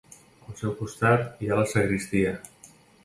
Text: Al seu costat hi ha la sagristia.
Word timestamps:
Al 0.51 0.55
seu 0.61 0.71
costat 0.79 1.43
hi 1.45 1.49
ha 1.51 1.59
la 1.61 1.67
sagristia. 1.75 2.33